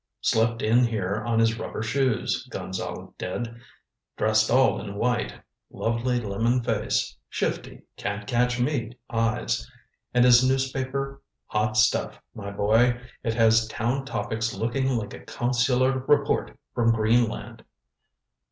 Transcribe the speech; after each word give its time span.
Slipped 0.21 0.63
in 0.63 0.85
here 0.87 1.21
on 1.27 1.37
his 1.37 1.59
rubber 1.59 1.83
soles, 1.83 2.47
Gonzale 2.49 3.13
did 3.19 3.55
dressed 4.17 4.49
all 4.49 4.81
in 4.81 4.95
white 4.95 5.31
lovely 5.69 6.19
lemon 6.19 6.63
face 6.63 7.15
shifty, 7.29 7.83
can't 7.97 8.25
catch 8.25 8.59
me 8.59 8.97
eyes. 9.11 9.69
And 10.11 10.25
his 10.25 10.43
newspaper 10.43 11.21
hot 11.45 11.77
stuff, 11.77 12.19
my 12.33 12.49
boy. 12.49 12.99
It 13.23 13.35
has 13.35 13.67
Town 13.67 14.03
Topics 14.03 14.55
looking 14.55 14.87
like 14.97 15.13
a 15.13 15.19
consular 15.19 15.99
report 15.99 16.57
from 16.73 16.91
Greenland." 16.93 17.63